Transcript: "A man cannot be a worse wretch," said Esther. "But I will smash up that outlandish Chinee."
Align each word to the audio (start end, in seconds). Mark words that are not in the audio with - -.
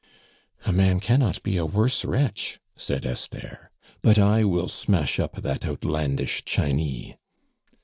"A 0.65 0.71
man 0.71 0.99
cannot 0.99 1.43
be 1.43 1.57
a 1.57 1.65
worse 1.67 2.03
wretch," 2.03 2.59
said 2.75 3.05
Esther. 3.05 3.69
"But 4.01 4.17
I 4.17 4.43
will 4.43 4.67
smash 4.67 5.19
up 5.19 5.39
that 5.43 5.63
outlandish 5.63 6.43
Chinee." 6.43 7.17